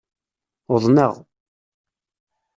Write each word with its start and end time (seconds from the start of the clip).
Uḍneɣ! 0.73 1.13